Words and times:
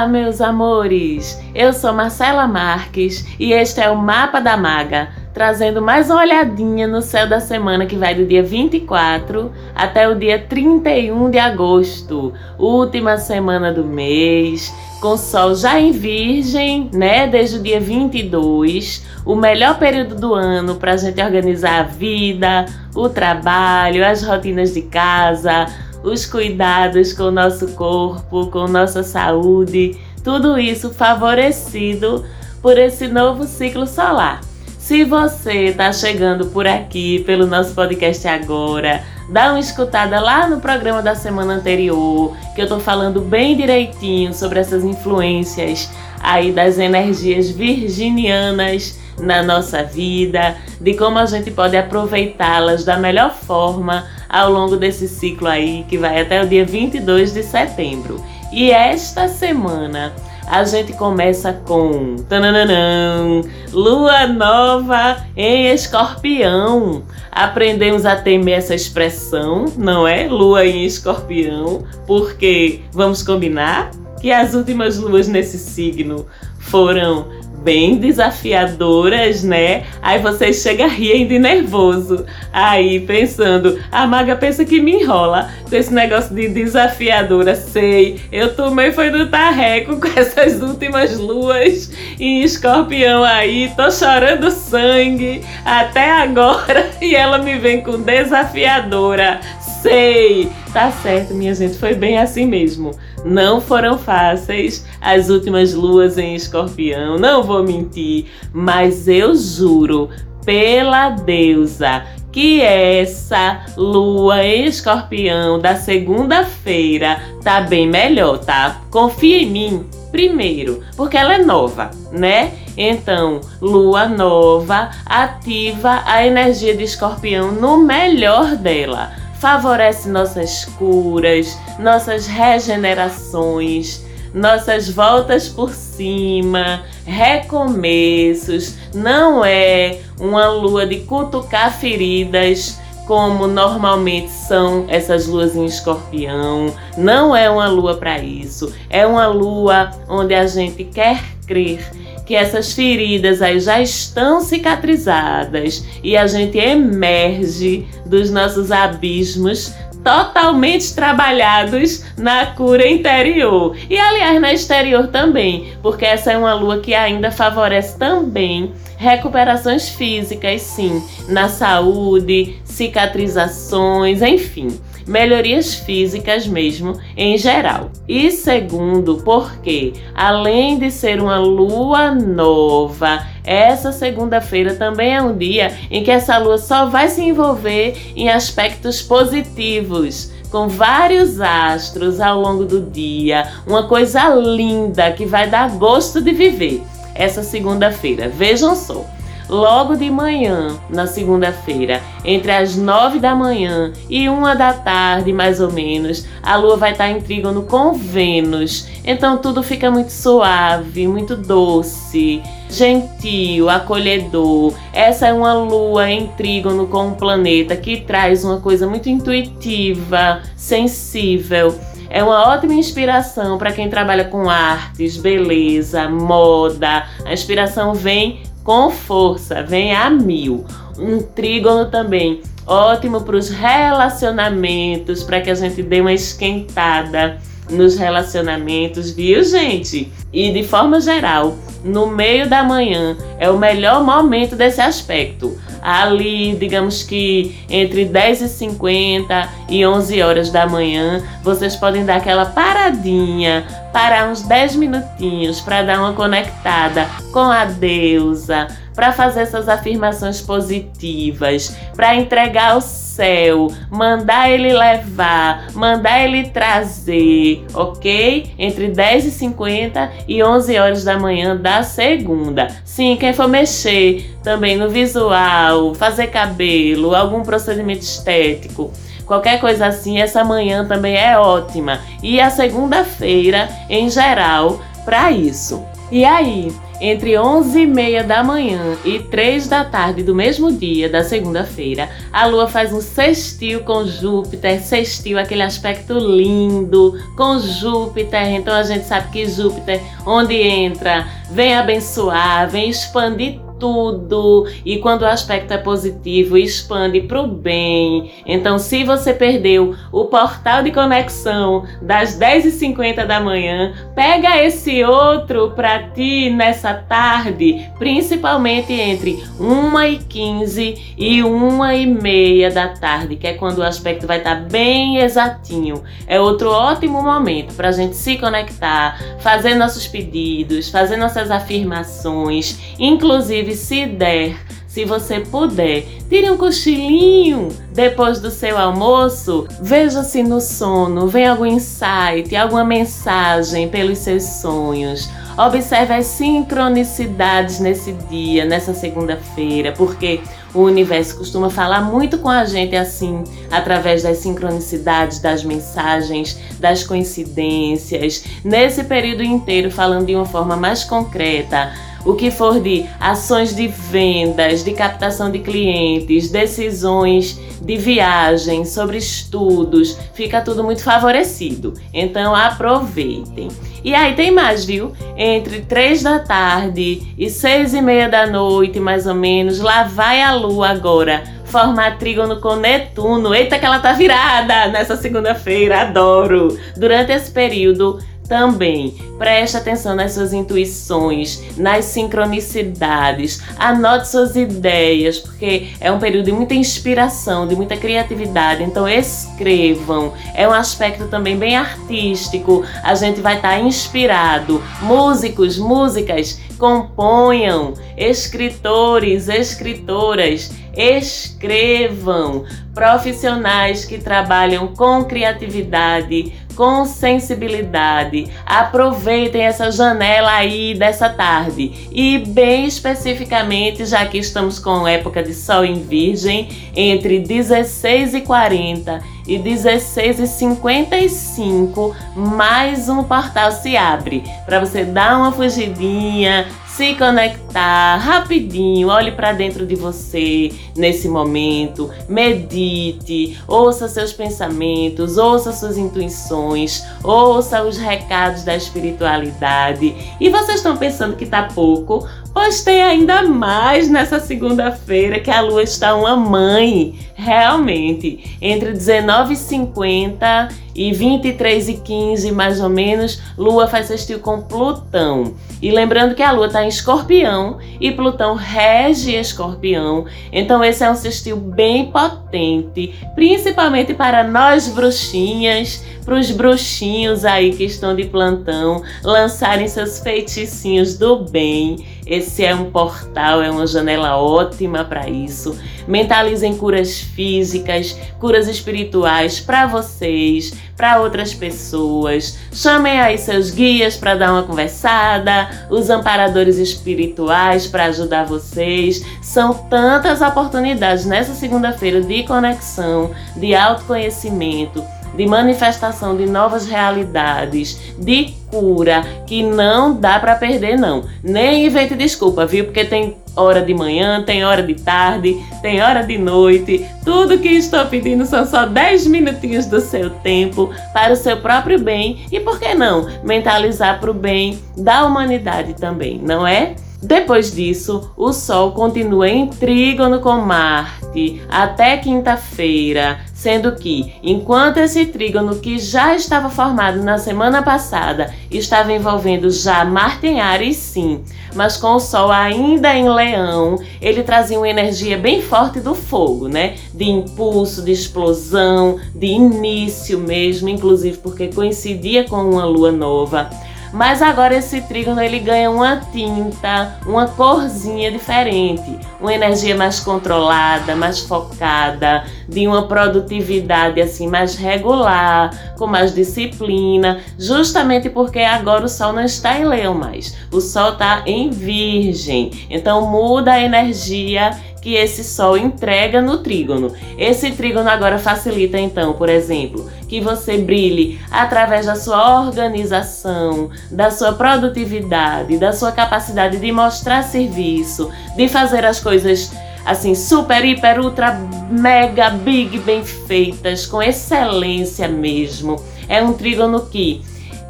Olá, 0.00 0.08
meus 0.08 0.40
amores! 0.40 1.38
Eu 1.54 1.74
sou 1.74 1.92
Marcela 1.92 2.46
Marques 2.46 3.22
e 3.38 3.52
este 3.52 3.82
é 3.82 3.90
o 3.90 3.96
Mapa 3.98 4.40
da 4.40 4.56
Maga, 4.56 5.10
trazendo 5.34 5.82
mais 5.82 6.08
uma 6.08 6.22
olhadinha 6.22 6.88
no 6.88 7.02
céu 7.02 7.28
da 7.28 7.38
semana 7.38 7.84
que 7.84 7.96
vai 7.96 8.14
do 8.14 8.24
dia 8.24 8.42
24 8.42 9.52
até 9.74 10.08
o 10.08 10.14
dia 10.14 10.38
31 10.38 11.30
de 11.30 11.38
agosto, 11.38 12.32
última 12.58 13.18
semana 13.18 13.74
do 13.74 13.84
mês, 13.84 14.74
com 15.02 15.18
sol 15.18 15.54
já 15.54 15.78
em 15.78 15.92
Virgem, 15.92 16.88
né, 16.94 17.26
desde 17.26 17.58
o 17.58 17.62
dia 17.62 17.78
22, 17.78 19.04
o 19.26 19.34
melhor 19.34 19.78
período 19.78 20.14
do 20.14 20.32
ano 20.32 20.76
para 20.76 20.92
a 20.94 20.96
gente 20.96 21.22
organizar 21.22 21.80
a 21.80 21.82
vida, 21.82 22.64
o 22.94 23.06
trabalho, 23.06 24.02
as 24.02 24.22
rotinas 24.22 24.72
de 24.72 24.80
casa 24.80 25.66
os 26.02 26.26
cuidados 26.26 27.12
com 27.12 27.24
o 27.24 27.30
nosso 27.30 27.68
corpo, 27.68 28.46
com 28.48 28.66
nossa 28.66 29.02
saúde, 29.02 29.98
tudo 30.24 30.58
isso 30.58 30.90
favorecido 30.90 32.24
por 32.62 32.78
esse 32.78 33.08
novo 33.08 33.44
ciclo 33.44 33.86
solar. 33.86 34.40
Se 34.78 35.04
você 35.04 35.66
está 35.66 35.92
chegando 35.92 36.46
por 36.46 36.66
aqui 36.66 37.20
pelo 37.20 37.46
nosso 37.46 37.74
podcast 37.74 38.26
agora, 38.26 39.02
dá 39.28 39.50
uma 39.50 39.60
escutada 39.60 40.18
lá 40.20 40.48
no 40.48 40.60
programa 40.60 41.00
da 41.02 41.14
semana 41.14 41.54
anterior, 41.54 42.34
que 42.54 42.60
eu 42.60 42.64
estou 42.64 42.80
falando 42.80 43.20
bem 43.20 43.56
direitinho 43.56 44.34
sobre 44.34 44.58
essas 44.58 44.82
influências 44.82 45.88
aí 46.20 46.50
das 46.50 46.78
energias 46.78 47.50
virginianas 47.50 48.98
na 49.18 49.42
nossa 49.42 49.82
vida, 49.84 50.56
de 50.80 50.94
como 50.94 51.18
a 51.18 51.26
gente 51.26 51.50
pode 51.50 51.76
aproveitá-las 51.76 52.84
da 52.84 52.96
melhor 52.96 53.32
forma 53.32 54.04
ao 54.30 54.50
longo 54.50 54.76
desse 54.76 55.08
ciclo 55.08 55.48
aí 55.48 55.84
que 55.88 55.98
vai 55.98 56.20
até 56.20 56.42
o 56.42 56.48
dia 56.48 56.64
22 56.64 57.34
de 57.34 57.42
setembro. 57.42 58.24
E 58.52 58.70
esta 58.70 59.28
semana 59.28 60.12
a 60.46 60.64
gente 60.64 60.92
começa 60.94 61.52
com 61.52 62.16
tananã, 62.28 63.40
lua 63.72 64.26
nova 64.26 65.24
em 65.36 65.68
escorpião. 65.68 67.04
Aprendemos 67.30 68.04
a 68.04 68.16
temer 68.16 68.58
essa 68.58 68.74
expressão, 68.74 69.66
não 69.76 70.06
é? 70.06 70.26
Lua 70.26 70.66
em 70.66 70.84
escorpião, 70.84 71.84
porque 72.06 72.80
vamos 72.92 73.22
combinar 73.22 73.90
que 74.20 74.32
as 74.32 74.52
últimas 74.54 74.98
luas 74.98 75.28
nesse 75.28 75.56
signo 75.56 76.26
foram 76.58 77.26
bem 77.62 77.96
desafiadoras, 77.96 79.42
né? 79.42 79.84
Aí 80.02 80.18
você 80.18 80.52
chega 80.52 80.86
rindo 80.86 81.30
de 81.30 81.38
nervoso. 81.38 82.24
Aí 82.52 83.00
pensando, 83.00 83.78
a 83.90 84.06
maga 84.06 84.36
pensa 84.36 84.64
que 84.64 84.80
me 84.80 85.02
enrola 85.02 85.50
com 85.68 85.76
esse 85.76 85.92
negócio 85.92 86.34
de 86.34 86.48
desafiadora. 86.48 87.54
Sei, 87.54 88.20
eu 88.32 88.54
tomei 88.54 88.92
foi 88.92 89.10
do 89.10 89.28
tarreco 89.28 90.00
com 90.00 90.08
essas 90.18 90.60
últimas 90.60 91.16
luas 91.18 91.92
em 92.18 92.42
escorpião 92.42 93.22
aí. 93.22 93.70
Tô 93.76 93.90
chorando 93.90 94.50
sangue 94.50 95.42
até 95.64 96.10
agora 96.10 96.90
e 97.00 97.14
ela 97.14 97.38
me 97.38 97.58
vem 97.58 97.82
com 97.82 98.00
desafiadora. 98.00 99.40
Sei, 99.82 100.50
tá 100.74 100.90
certo, 100.90 101.32
minha 101.32 101.54
gente, 101.54 101.78
foi 101.78 101.94
bem 101.94 102.18
assim 102.18 102.46
mesmo. 102.46 102.90
Não 103.24 103.62
foram 103.62 103.96
fáceis 103.96 104.86
as 105.00 105.30
últimas 105.30 105.72
luas 105.72 106.18
em 106.18 106.34
escorpião, 106.34 107.18
não 107.18 107.42
vou 107.42 107.62
mentir, 107.62 108.26
mas 108.52 109.08
eu 109.08 109.34
juro 109.34 110.10
pela 110.44 111.10
deusa 111.10 112.04
que 112.30 112.60
essa 112.60 113.64
lua 113.76 114.44
em 114.44 114.66
escorpião 114.66 115.58
da 115.58 115.74
segunda-feira 115.74 117.20
tá 117.42 117.62
bem 117.62 117.88
melhor, 117.88 118.38
tá? 118.38 118.82
Confia 118.90 119.38
em 119.38 119.50
mim 119.50 119.86
primeiro, 120.12 120.82
porque 120.94 121.16
ela 121.16 121.36
é 121.36 121.38
nova, 121.38 121.90
né? 122.12 122.52
Então, 122.76 123.40
lua 123.60 124.06
nova 124.06 124.90
ativa 125.06 126.02
a 126.04 126.26
energia 126.26 126.76
de 126.76 126.84
escorpião 126.84 127.50
no 127.52 127.78
melhor 127.78 128.56
dela 128.56 129.29
favorece 129.40 130.08
nossas 130.08 130.66
curas, 130.66 131.58
nossas 131.78 132.26
regenerações, 132.26 134.04
nossas 134.34 134.88
voltas 134.88 135.48
por 135.48 135.70
cima, 135.70 136.84
recomeços. 137.06 138.74
Não 138.94 139.44
é 139.44 140.00
uma 140.20 140.46
lua 140.48 140.86
de 140.86 141.00
cutucar 141.00 141.72
feridas 141.72 142.78
como 143.06 143.48
normalmente 143.48 144.30
são 144.30 144.84
essas 144.88 145.26
luas 145.26 145.56
em 145.56 145.64
escorpião. 145.64 146.72
Não 146.96 147.34
é 147.34 147.50
uma 147.50 147.66
lua 147.66 147.96
para 147.96 148.20
isso. 148.20 148.72
É 148.88 149.04
uma 149.04 149.26
lua 149.26 149.90
onde 150.08 150.34
a 150.34 150.46
gente 150.46 150.84
quer 150.84 151.20
crer 151.46 151.90
que 152.30 152.36
essas 152.36 152.72
feridas 152.72 153.42
aí 153.42 153.58
já 153.58 153.80
estão 153.80 154.40
cicatrizadas 154.40 155.84
e 156.00 156.16
a 156.16 156.28
gente 156.28 156.56
emerge 156.56 157.88
dos 158.06 158.30
nossos 158.30 158.70
abismos 158.70 159.74
totalmente 160.04 160.94
trabalhados 160.94 162.04
na 162.16 162.46
cura 162.46 162.86
interior. 162.86 163.76
E 163.90 163.98
aliás, 163.98 164.40
na 164.40 164.52
exterior 164.52 165.08
também, 165.08 165.72
porque 165.82 166.04
essa 166.04 166.30
é 166.30 166.38
uma 166.38 166.54
lua 166.54 166.78
que 166.78 166.94
ainda 166.94 167.32
favorece 167.32 167.98
também 167.98 168.74
recuperações 168.96 169.88
físicas, 169.88 170.62
sim, 170.62 171.02
na 171.28 171.48
saúde, 171.48 172.60
cicatrizações, 172.64 174.22
enfim 174.22 174.68
melhorias 175.06 175.74
físicas 175.74 176.46
mesmo 176.46 176.98
em 177.16 177.36
geral. 177.36 177.90
E 178.08 178.30
segundo, 178.30 179.22
porque 179.24 179.92
além 180.14 180.78
de 180.78 180.90
ser 180.90 181.20
uma 181.20 181.38
lua 181.38 182.14
nova, 182.14 183.24
essa 183.44 183.92
segunda-feira 183.92 184.74
também 184.74 185.14
é 185.14 185.22
um 185.22 185.36
dia 185.36 185.72
em 185.90 186.04
que 186.04 186.10
essa 186.10 186.38
lua 186.38 186.58
só 186.58 186.86
vai 186.86 187.08
se 187.08 187.22
envolver 187.22 187.96
em 188.14 188.28
aspectos 188.28 189.02
positivos 189.02 190.32
com 190.50 190.68
vários 190.68 191.40
astros 191.40 192.20
ao 192.20 192.40
longo 192.40 192.64
do 192.64 192.80
dia, 192.80 193.48
uma 193.66 193.84
coisa 193.86 194.28
linda 194.34 195.12
que 195.12 195.24
vai 195.24 195.48
dar 195.48 195.70
gosto 195.70 196.20
de 196.20 196.32
viver 196.32 196.82
essa 197.14 197.42
segunda-feira. 197.42 198.28
Vejam 198.28 198.74
só 198.74 199.04
logo 199.50 199.96
de 199.96 200.08
manhã, 200.08 200.78
na 200.88 201.06
segunda-feira, 201.06 202.00
entre 202.24 202.52
as 202.52 202.76
nove 202.76 203.18
da 203.18 203.34
manhã 203.34 203.92
e 204.08 204.28
uma 204.28 204.54
da 204.54 204.72
tarde, 204.72 205.32
mais 205.32 205.60
ou 205.60 205.72
menos, 205.72 206.24
a 206.42 206.56
lua 206.56 206.76
vai 206.76 206.92
estar 206.92 207.10
em 207.10 207.20
trígono 207.20 207.64
com 207.64 207.92
Vênus. 207.92 208.86
Então 209.04 209.38
tudo 209.38 209.62
fica 209.62 209.90
muito 209.90 210.10
suave, 210.10 211.08
muito 211.08 211.34
doce, 211.34 212.40
gentil, 212.68 213.68
acolhedor. 213.68 214.72
Essa 214.92 215.26
é 215.26 215.32
uma 215.32 215.52
lua 215.52 216.08
em 216.08 216.28
trígono 216.28 216.86
com 216.86 217.08
um 217.08 217.14
planeta 217.14 217.76
que 217.76 218.02
traz 218.02 218.44
uma 218.44 218.60
coisa 218.60 218.86
muito 218.86 219.08
intuitiva, 219.08 220.42
sensível. 220.54 221.76
É 222.12 222.24
uma 222.24 222.48
ótima 222.48 222.74
inspiração 222.74 223.56
para 223.56 223.72
quem 223.72 223.88
trabalha 223.88 224.24
com 224.24 224.50
artes, 224.50 225.16
beleza, 225.16 226.08
moda. 226.08 227.06
A 227.24 227.32
inspiração 227.32 227.94
vem 227.94 228.42
com 228.64 228.90
força, 228.90 229.62
vem 229.62 229.94
a 229.94 230.10
mil. 230.10 230.64
Um 230.98 231.22
trígono 231.22 231.86
também 231.90 232.42
ótimo 232.66 233.22
para 233.22 233.36
os 233.36 233.48
relacionamentos, 233.48 235.24
para 235.24 235.40
que 235.40 235.50
a 235.50 235.54
gente 235.54 235.82
dê 235.82 236.00
uma 236.00 236.12
esquentada 236.12 237.38
nos 237.70 237.96
relacionamentos, 237.96 239.10
viu, 239.10 239.42
gente? 239.44 240.12
E 240.32 240.52
de 240.52 240.64
forma 240.64 241.00
geral, 241.00 241.56
no 241.84 242.06
meio 242.06 242.48
da 242.48 242.62
manhã 242.62 243.16
é 243.38 243.50
o 243.50 243.58
melhor 243.58 244.04
momento 244.04 244.54
desse 244.54 244.80
aspecto 244.80 245.58
ali, 245.82 246.54
digamos 246.56 247.02
que 247.02 247.56
entre 247.68 248.04
10 248.04 248.42
e 248.42 248.48
50 248.48 249.48
e 249.68 249.86
11 249.86 250.22
horas 250.22 250.50
da 250.50 250.66
manhã, 250.66 251.22
vocês 251.42 251.76
podem 251.76 252.04
dar 252.04 252.16
aquela 252.16 252.46
paradinha, 252.46 253.64
parar 253.92 254.28
uns 254.28 254.42
10 254.42 254.76
minutinhos 254.76 255.60
para 255.60 255.82
dar 255.82 256.00
uma 256.00 256.12
conectada 256.12 257.06
com 257.32 257.40
a 257.40 257.64
deusa, 257.64 258.68
para 258.94 259.12
fazer 259.12 259.40
essas 259.42 259.68
afirmações 259.68 260.40
positivas, 260.40 261.76
para 261.94 262.14
entregar 262.14 262.76
o 262.76 262.80
céu, 262.80 263.68
mandar 263.90 264.50
ele 264.50 264.72
levar, 264.72 265.70
mandar 265.74 266.24
ele 266.24 266.48
trazer, 266.48 267.64
ok? 267.74 268.52
Entre 268.58 268.88
10 268.88 269.26
e 269.26 269.30
50 269.30 270.12
e 270.26 270.42
11 270.42 270.78
horas 270.78 271.04
da 271.04 271.18
manhã 271.18 271.56
da 271.56 271.82
segunda. 271.82 272.68
Sim, 272.84 273.16
quem 273.18 273.32
for 273.32 273.48
mexer 273.48 274.38
também 274.42 274.76
no 274.76 274.88
visual, 274.88 275.94
fazer 275.94 276.28
cabelo, 276.28 277.14
algum 277.14 277.42
procedimento 277.42 278.02
estético, 278.02 278.90
qualquer 279.26 279.60
coisa 279.60 279.86
assim, 279.86 280.18
essa 280.18 280.42
manhã 280.42 280.84
também 280.84 281.16
é 281.16 281.38
ótima. 281.38 282.00
E 282.22 282.40
a 282.40 282.50
segunda-feira, 282.50 283.68
em 283.88 284.10
geral, 284.10 284.80
para 285.04 285.30
isso. 285.30 285.84
E 286.10 286.24
aí, 286.24 286.72
entre 287.00 287.38
11 287.38 287.80
e 287.80 287.86
meia 287.86 288.24
da 288.24 288.42
manhã 288.42 288.96
e 289.04 289.20
3 289.20 289.68
da 289.68 289.84
tarde 289.84 290.24
do 290.24 290.34
mesmo 290.34 290.72
dia, 290.72 291.08
da 291.08 291.22
segunda-feira, 291.22 292.10
a 292.32 292.46
Lua 292.46 292.66
faz 292.66 292.92
um 292.92 293.00
sextil 293.00 293.80
com 293.84 294.04
Júpiter, 294.04 294.82
sextil, 294.82 295.38
aquele 295.38 295.62
aspecto 295.62 296.14
lindo 296.14 297.16
com 297.36 297.60
Júpiter. 297.60 298.54
Então 298.54 298.74
a 298.74 298.82
gente 298.82 299.06
sabe 299.06 299.30
que 299.30 299.48
Júpiter, 299.48 300.00
onde 300.26 300.54
entra, 300.54 301.28
vem 301.50 301.76
abençoar, 301.76 302.68
vem 302.68 302.90
expandir 302.90 303.60
tudo 303.80 304.68
e 304.84 304.98
quando 304.98 305.22
o 305.22 305.26
aspecto 305.26 305.72
é 305.72 305.78
positivo, 305.78 306.56
expande 306.56 307.22
para 307.22 307.40
o 307.40 307.46
bem. 307.46 308.30
Então, 308.46 308.78
se 308.78 309.02
você 309.02 309.32
perdeu 309.32 309.96
o 310.12 310.26
portal 310.26 310.82
de 310.82 310.92
conexão 310.92 311.84
das 312.02 312.38
10h50 312.38 313.26
da 313.26 313.40
manhã, 313.40 313.94
pega 314.14 314.62
esse 314.62 315.02
outro 315.02 315.70
para 315.70 316.10
ti 316.10 316.50
nessa 316.50 316.92
tarde, 316.94 317.90
principalmente 317.98 318.92
entre 318.92 319.42
1h15 319.58 321.14
e 321.16 321.38
1h30 321.38 322.72
da 322.72 322.88
tarde, 322.88 323.36
que 323.36 323.46
é 323.46 323.54
quando 323.54 323.78
o 323.78 323.82
aspecto 323.82 324.26
vai 324.26 324.38
estar 324.38 324.56
tá 324.56 324.62
bem 324.62 325.18
exatinho. 325.18 326.02
É 326.26 326.38
outro 326.38 326.70
ótimo 326.70 327.22
momento 327.22 327.74
para 327.74 327.88
a 327.88 327.92
gente 327.92 328.14
se 328.16 328.36
conectar, 328.36 329.18
fazer 329.40 329.74
nossos 329.74 330.06
pedidos, 330.06 330.90
fazer 330.90 331.16
nossas 331.16 331.50
afirmações, 331.50 332.78
inclusive 332.98 333.69
se 333.74 334.06
der, 334.06 334.56
se 334.90 335.04
você 335.04 335.38
puder, 335.38 336.04
tire 336.28 336.50
um 336.50 336.56
cochilinho 336.56 337.68
depois 337.94 338.40
do 338.40 338.50
seu 338.50 338.76
almoço. 338.76 339.68
Veja 339.80 340.24
se 340.24 340.42
no 340.42 340.60
sono 340.60 341.28
vem 341.28 341.46
algum 341.46 341.64
insight, 341.64 342.56
alguma 342.56 342.84
mensagem 342.84 343.88
pelos 343.88 344.18
seus 344.18 344.42
sonhos. 344.42 345.28
Observe 345.56 346.14
as 346.14 346.26
sincronicidades 346.26 347.78
nesse 347.78 348.12
dia, 348.30 348.64
nessa 348.64 348.92
segunda-feira, 348.92 349.92
porque 349.92 350.40
o 350.74 350.80
universo 350.80 351.36
costuma 351.36 351.70
falar 351.70 352.00
muito 352.00 352.38
com 352.38 352.48
a 352.48 352.64
gente 352.64 352.96
assim, 352.96 353.44
através 353.70 354.22
das 354.22 354.38
sincronicidades, 354.38 355.38
das 355.38 355.62
mensagens, 355.62 356.58
das 356.80 357.04
coincidências, 357.04 358.44
nesse 358.64 359.04
período 359.04 359.42
inteiro 359.42 359.90
falando 359.90 360.26
de 360.26 360.34
uma 360.34 360.46
forma 360.46 360.76
mais 360.76 361.04
concreta 361.04 361.92
o 362.24 362.34
que 362.34 362.50
for 362.50 362.80
de 362.80 363.04
ações 363.18 363.74
de 363.74 363.88
vendas, 363.88 364.84
de 364.84 364.92
captação 364.92 365.50
de 365.50 365.58
clientes, 365.58 366.50
decisões 366.50 367.60
de 367.80 367.96
viagem, 367.96 368.84
sobre 368.84 369.16
estudos, 369.16 370.16
fica 370.34 370.60
tudo 370.60 370.84
muito 370.84 371.02
favorecido. 371.02 371.94
Então 372.12 372.54
aproveitem. 372.54 373.68
E 374.02 374.14
aí 374.14 374.34
tem 374.34 374.50
mais, 374.50 374.84
viu? 374.84 375.12
Entre 375.36 375.82
3 375.82 376.22
da 376.22 376.38
tarde 376.38 377.34
e 377.36 377.50
6 377.50 377.94
e 377.94 378.00
meia 378.00 378.28
da 378.28 378.46
noite, 378.46 378.98
mais 378.98 379.26
ou 379.26 379.34
menos, 379.34 379.78
lá 379.80 380.04
vai 380.04 380.42
a 380.42 380.54
lua 380.54 380.88
agora 380.88 381.42
formar 381.70 382.18
trígono 382.18 382.60
com 382.60 382.74
Netuno. 382.74 383.54
Eita, 383.54 383.78
que 383.78 383.86
ela 383.86 384.00
tá 384.00 384.12
virada 384.12 384.88
nessa 384.88 385.16
segunda-feira, 385.16 386.00
adoro! 386.00 386.76
Durante 386.96 387.32
esse 387.32 387.50
período, 387.50 388.18
também 388.50 389.14
preste 389.38 389.76
atenção 389.76 390.16
nas 390.16 390.32
suas 390.32 390.52
intuições, 390.52 391.62
nas 391.76 392.04
sincronicidades, 392.06 393.62
anote 393.78 394.26
suas 394.28 394.56
ideias, 394.56 395.38
porque 395.38 395.86
é 396.00 396.10
um 396.10 396.18
período 396.18 396.46
de 396.46 396.52
muita 396.52 396.74
inspiração, 396.74 397.66
de 397.68 397.76
muita 397.76 397.96
criatividade. 397.96 398.82
Então 398.82 399.08
escrevam. 399.08 400.32
É 400.52 400.66
um 400.66 400.72
aspecto 400.72 401.28
também 401.28 401.56
bem 401.56 401.76
artístico. 401.76 402.84
A 403.04 403.14
gente 403.14 403.40
vai 403.40 403.54
estar 403.54 403.70
tá 403.70 403.80
inspirado. 403.80 404.82
Músicos, 405.00 405.78
músicas, 405.78 406.60
componham. 406.76 407.94
Escritores, 408.16 409.48
escritoras, 409.48 410.72
escrevam. 410.96 412.64
Profissionais 412.94 414.04
que 414.04 414.18
trabalham 414.18 414.88
com 414.88 415.24
criatividade, 415.24 416.52
com 416.74 417.04
sensibilidade. 417.04 418.48
Aproveitem 418.66 419.62
essa 419.62 419.92
janela 419.92 420.52
aí 420.52 420.94
dessa 420.94 421.28
tarde. 421.28 422.08
E 422.10 422.38
bem 422.38 422.86
especificamente, 422.86 424.04
já 424.04 424.24
que 424.26 424.38
estamos 424.38 424.78
com 424.78 425.06
época 425.06 425.42
de 425.42 425.54
sol 425.54 425.84
em 425.84 426.02
virgem, 426.02 426.68
entre 426.94 427.38
16 427.38 428.34
e 428.34 428.40
40 428.40 429.22
e 429.46 429.58
16 429.58 430.40
e 430.40 430.46
55, 430.46 432.14
mais 432.36 433.08
um 433.08 433.24
portal 433.24 433.72
se 433.72 433.96
abre 433.96 434.44
para 434.64 434.80
você 434.80 435.04
dar 435.04 435.36
uma 435.36 435.52
fugidinha, 435.52 436.66
se 437.00 437.14
conectar 437.14 438.18
rapidinho, 438.18 439.08
olhe 439.08 439.32
para 439.32 439.54
dentro 439.54 439.86
de 439.86 439.94
você 439.94 440.70
nesse 440.94 441.30
momento, 441.30 442.10
medite, 442.28 443.58
ouça 443.66 444.06
seus 444.06 444.34
pensamentos, 444.34 445.38
ouça 445.38 445.72
suas 445.72 445.96
intuições, 445.96 447.02
ouça 447.24 447.82
os 447.84 447.96
recados 447.96 448.64
da 448.64 448.76
espiritualidade. 448.76 450.14
E 450.38 450.50
vocês 450.50 450.76
estão 450.76 450.94
pensando 450.94 451.36
que 451.36 451.46
tá 451.46 451.70
pouco? 451.74 452.28
Pois 452.52 452.82
tem 452.82 453.02
ainda 453.02 453.44
mais 453.44 454.10
nessa 454.10 454.38
segunda-feira 454.38 455.40
que 455.40 455.50
a 455.50 455.62
lua 455.62 455.82
está 455.82 456.14
uma 456.14 456.36
mãe, 456.36 457.18
realmente, 457.34 458.58
entre 458.60 458.92
19h50 458.92 460.68
e 461.00 461.14
23 461.14 461.88
e 461.88 461.94
15 461.94 462.52
mais 462.52 462.78
ou 462.78 462.90
menos, 462.90 463.40
Lua 463.56 463.88
faz 463.88 464.04
sextil 464.04 464.38
com 464.38 464.60
Plutão. 464.60 465.54
E 465.80 465.90
lembrando 465.90 466.34
que 466.34 466.42
a 466.42 466.52
Lua 466.52 466.66
está 466.66 466.84
em 466.84 466.88
Escorpião 466.88 467.78
e 467.98 468.12
Plutão 468.12 468.54
rege 468.54 469.34
Escorpião, 469.34 470.26
então 470.52 470.84
esse 470.84 471.02
é 471.02 471.10
um 471.10 471.14
sextil 471.14 471.56
bem 471.56 472.10
potente, 472.10 473.14
principalmente 473.34 474.12
para 474.12 474.44
nós 474.44 474.88
bruxinhas, 474.88 476.04
para 476.22 476.38
os 476.38 476.50
bruxinhos 476.50 477.46
aí 477.46 477.72
que 477.72 477.84
estão 477.84 478.14
de 478.14 478.24
plantão 478.24 479.02
lançarem 479.24 479.88
seus 479.88 480.18
feiticinhos 480.18 481.16
do 481.16 481.44
bem. 481.44 481.96
Esse 482.30 482.64
é 482.64 482.72
um 482.72 482.92
portal, 482.92 483.60
é 483.60 483.68
uma 483.68 483.88
janela 483.88 484.36
ótima 484.36 485.04
para 485.04 485.28
isso. 485.28 485.76
Mentalizem 486.06 486.76
curas 486.76 487.18
físicas, 487.18 488.16
curas 488.38 488.68
espirituais 488.68 489.58
para 489.58 489.88
vocês, 489.88 490.72
para 490.96 491.20
outras 491.20 491.52
pessoas. 491.52 492.56
Chamem 492.72 493.20
aí 493.20 493.36
seus 493.36 493.72
guias 493.72 494.16
para 494.16 494.36
dar 494.36 494.52
uma 494.52 494.62
conversada, 494.62 495.88
os 495.90 496.08
amparadores 496.08 496.78
espirituais 496.78 497.88
para 497.88 498.04
ajudar 498.04 498.44
vocês. 498.44 499.24
São 499.42 499.74
tantas 499.74 500.40
oportunidades 500.40 501.26
nessa 501.26 501.52
segunda-feira 501.52 502.20
de 502.20 502.44
conexão, 502.44 503.32
de 503.56 503.74
autoconhecimento 503.74 505.04
de 505.34 505.46
manifestação 505.46 506.36
de 506.36 506.46
novas 506.46 506.86
realidades, 506.86 508.14
de 508.18 508.54
cura, 508.70 509.22
que 509.46 509.62
não 509.62 510.14
dá 510.14 510.38
para 510.38 510.54
perder 510.54 510.96
não. 510.96 511.24
Nem 511.42 511.86
invente 511.86 512.14
desculpa, 512.14 512.66
viu? 512.66 512.84
Porque 512.84 513.04
tem 513.04 513.36
hora 513.56 513.82
de 513.82 513.92
manhã, 513.92 514.42
tem 514.42 514.64
hora 514.64 514.82
de 514.82 514.94
tarde, 514.94 515.56
tem 515.82 516.00
hora 516.00 516.22
de 516.22 516.38
noite. 516.38 517.04
Tudo 517.24 517.58
que 517.58 517.68
estou 517.68 518.06
pedindo 518.06 518.44
são 518.46 518.64
só 518.64 518.86
10 518.86 519.26
minutinhos 519.26 519.86
do 519.86 520.00
seu 520.00 520.30
tempo 520.30 520.90
para 521.12 521.32
o 521.32 521.36
seu 521.36 521.56
próprio 521.56 521.98
bem 521.98 522.46
e 522.50 522.60
por 522.60 522.78
que 522.78 522.94
não 522.94 523.26
mentalizar 523.42 524.20
para 524.20 524.30
o 524.30 524.34
bem 524.34 524.78
da 524.96 525.24
humanidade 525.24 525.94
também, 525.94 526.38
não 526.38 526.66
é? 526.66 526.94
Depois 527.22 527.70
disso, 527.74 528.30
o 528.34 528.50
Sol 528.50 528.92
continua 528.92 529.46
em 529.46 529.66
trígono 529.66 530.40
com 530.40 530.56
Marte 530.58 531.60
até 531.68 532.16
quinta-feira, 532.16 533.40
sendo 533.52 533.94
que, 533.94 534.32
enquanto 534.42 534.96
esse 534.96 535.26
trígono 535.26 535.76
que 535.76 535.98
já 535.98 536.34
estava 536.34 536.70
formado 536.70 537.22
na 537.22 537.36
semana 537.36 537.82
passada 537.82 538.54
estava 538.70 539.12
envolvendo 539.12 539.70
já 539.70 540.02
Marte 540.02 540.46
em 540.46 540.60
Ares, 540.60 540.96
sim, 540.96 541.44
mas 541.74 541.98
com 541.98 542.14
o 542.14 542.20
Sol 542.20 542.50
ainda 542.50 543.14
em 543.14 543.28
Leão, 543.28 543.98
ele 544.20 544.42
trazia 544.42 544.78
uma 544.78 544.88
energia 544.88 545.36
bem 545.36 545.60
forte 545.60 546.00
do 546.00 546.14
fogo, 546.14 546.68
né? 546.68 546.94
De 547.12 547.28
impulso, 547.28 548.02
de 548.02 548.12
explosão, 548.12 549.20
de 549.34 549.46
início 549.46 550.38
mesmo, 550.38 550.88
inclusive 550.88 551.36
porque 551.36 551.68
coincidia 551.68 552.44
com 552.44 552.56
uma 552.56 552.86
lua 552.86 553.12
nova. 553.12 553.68
Mas 554.12 554.42
agora 554.42 554.76
esse 554.76 555.00
trígono 555.02 555.40
ele 555.40 555.60
ganha 555.60 555.90
uma 555.90 556.16
tinta, 556.16 557.18
uma 557.24 557.46
corzinha 557.46 558.30
diferente, 558.30 559.18
uma 559.40 559.54
energia 559.54 559.96
mais 559.96 560.18
controlada, 560.18 561.14
mais 561.14 561.40
focada, 561.40 562.44
de 562.68 562.86
uma 562.88 563.06
produtividade 563.06 564.20
assim 564.20 564.48
mais 564.48 564.74
regular, 564.76 565.94
com 565.96 566.06
mais 566.06 566.34
disciplina, 566.34 567.40
justamente 567.58 568.28
porque 568.28 568.60
agora 568.60 569.04
o 569.04 569.08
sol 569.08 569.32
não 569.32 569.44
está 569.44 569.78
em 569.78 569.84
leão 569.84 570.14
mais. 570.14 570.56
O 570.72 570.80
sol 570.80 571.12
está 571.12 571.42
em 571.46 571.70
virgem. 571.70 572.70
Então 572.90 573.30
muda 573.30 573.72
a 573.72 573.80
energia 573.80 574.76
que 575.00 575.14
esse 575.14 575.42
Sol 575.42 575.76
entrega 575.76 576.40
no 576.40 576.58
trígono. 576.58 577.12
Esse 577.38 577.70
trígono 577.72 578.08
agora 578.08 578.38
facilita, 578.38 578.98
então, 578.98 579.32
por 579.32 579.48
exemplo, 579.48 580.10
que 580.28 580.40
você 580.40 580.78
brilhe 580.78 581.40
através 581.50 582.06
da 582.06 582.14
sua 582.14 582.60
organização, 582.60 583.90
da 584.10 584.30
sua 584.30 584.52
produtividade, 584.52 585.78
da 585.78 585.92
sua 585.92 586.12
capacidade 586.12 586.78
de 586.78 586.92
mostrar 586.92 587.42
serviço, 587.42 588.30
de 588.56 588.68
fazer 588.68 589.04
as 589.04 589.20
coisas 589.20 589.72
assim, 590.04 590.34
super, 590.34 590.84
hiper, 590.84 591.20
ultra, 591.20 591.52
mega, 591.90 592.50
big, 592.50 592.98
bem 593.00 593.24
feitas, 593.24 594.06
com 594.06 594.22
excelência 594.22 595.28
mesmo. 595.28 596.02
É 596.28 596.42
um 596.42 596.52
trígono 596.52 597.06
que 597.06 597.42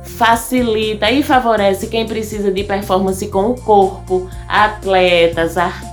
facilita 0.02 1.11
e 1.11 1.23
favorece 1.23 1.87
quem 1.87 2.07
precisa 2.07 2.50
de 2.50 2.62
performance 2.64 3.26
com 3.29 3.50
o 3.50 3.55
corpo, 3.55 4.29
atletas, 4.47 5.57
artistas, 5.57 5.89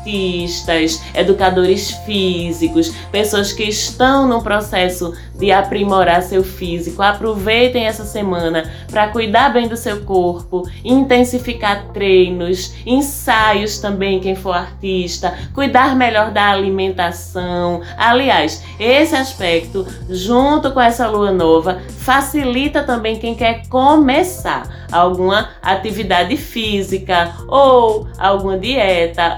educadores 1.14 1.92
físicos, 2.06 2.92
pessoas 3.12 3.54
que 3.54 3.64
estão 3.64 4.28
no 4.28 4.42
processo 4.42 5.14
de 5.38 5.52
aprimorar 5.52 6.24
seu 6.24 6.44
físico. 6.44 7.02
Aproveitem 7.02 7.86
essa 7.86 8.04
semana 8.04 8.72
para 8.90 9.10
cuidar 9.10 9.50
bem 9.50 9.68
do 9.68 9.78
seu 9.78 10.02
corpo, 10.02 10.68
intensificar 10.84 11.88
treinos, 11.94 12.74
ensaios 12.86 13.80
também, 13.80 14.20
quem 14.20 14.36
for 14.36 14.56
artista, 14.56 15.38
cuidar 15.54 15.96
melhor 15.96 16.32
da 16.32 16.50
alimentação. 16.50 17.82
Aliás, 17.98 18.64
esse 18.80 19.16
aspecto, 19.16 19.86
junto 20.10 20.72
com 20.72 20.82
essa 20.82 21.08
lua 21.08 21.32
nova, 21.32 21.82
facilita 22.00 22.84
também 22.84 23.18
quem 23.18 23.36
quer 23.36 23.68
começar 23.68 24.88
alguma 24.92 25.50
atividade 25.62 26.38
física 26.38 27.34
ou 27.48 28.08
alguma 28.18 28.58
dieta 28.58 29.38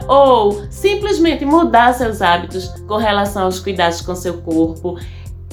simplesmente 0.70 1.46
mudar 1.46 1.94
seus 1.94 2.22
hábitos 2.22 2.68
com 2.88 2.98
relação 2.98 3.44
aos 3.44 3.60
cuidados 3.60 4.02
com 4.02 4.16
seu 4.16 4.36
corpo 4.42 4.98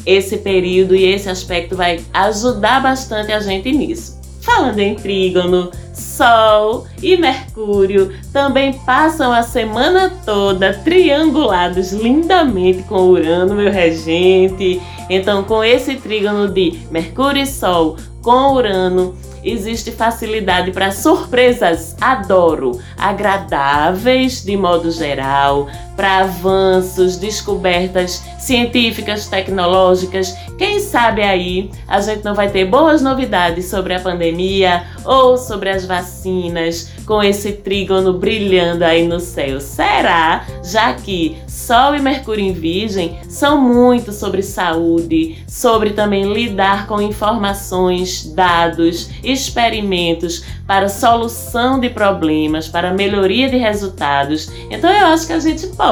esse 0.06 0.38
período 0.38 0.94
e 0.94 1.04
esse 1.04 1.28
aspecto 1.28 1.76
vai 1.76 2.00
ajudar 2.14 2.80
bastante 2.80 3.32
a 3.32 3.40
gente 3.40 3.72
nisso. 3.72 4.16
Falando 4.40 4.78
em 4.78 4.94
trígono, 4.94 5.72
Sol 5.92 6.86
e 7.02 7.16
Mercúrio 7.16 8.12
também 8.32 8.72
passam 8.72 9.32
a 9.32 9.42
semana 9.42 10.12
toda 10.24 10.72
triangulados 10.72 11.92
lindamente 11.92 12.84
com 12.84 13.08
Urano, 13.08 13.56
meu 13.56 13.72
regente. 13.72 14.80
Então, 15.10 15.42
com 15.42 15.64
esse 15.64 15.96
trígono 15.96 16.48
de 16.48 16.78
Mercúrio 16.92 17.42
e 17.42 17.46
Sol 17.46 17.96
com 18.22 18.54
Urano, 18.54 19.16
existe 19.46 19.92
facilidade 19.92 20.72
para 20.72 20.90
surpresas, 20.90 21.96
adoro, 22.00 22.80
agradáveis 22.98 24.44
de 24.44 24.56
modo 24.56 24.90
geral, 24.90 25.68
para 25.96 26.18
avanços, 26.18 27.16
descobertas 27.16 28.22
científicas, 28.38 29.26
tecnológicas. 29.26 30.36
Quem 30.58 30.78
sabe 30.78 31.22
aí 31.22 31.70
a 31.88 32.00
gente 32.00 32.22
não 32.24 32.34
vai 32.34 32.50
ter 32.50 32.66
boas 32.66 33.00
novidades 33.00 33.64
sobre 33.64 33.94
a 33.94 34.00
pandemia 34.00 34.84
ou 35.04 35.38
sobre 35.38 35.70
as 35.70 35.86
vacinas 35.86 36.92
com 37.06 37.22
esse 37.22 37.52
trígono 37.52 38.12
brilhando 38.12 38.84
aí 38.84 39.06
no 39.06 39.18
céu. 39.18 39.60
Será? 39.60 40.44
Já 40.62 40.92
que 40.92 41.38
Sol 41.46 41.94
e 41.94 42.00
Mercúrio 42.00 42.44
em 42.44 42.52
Virgem 42.52 43.18
são 43.28 43.60
muito 43.60 44.12
sobre 44.12 44.42
saúde, 44.42 45.42
sobre 45.48 45.90
também 45.90 46.32
lidar 46.32 46.86
com 46.86 47.00
informações, 47.00 48.26
dados, 48.34 49.08
experimentos 49.24 50.44
para 50.66 50.88
solução 50.88 51.78
de 51.78 51.88
problemas, 51.88 52.68
para 52.68 52.92
melhoria 52.92 53.48
de 53.48 53.56
resultados. 53.56 54.50
Então 54.70 54.90
eu 54.90 55.06
acho 55.06 55.26
que 55.26 55.32
a 55.32 55.38
gente 55.38 55.68
pode 55.68 55.85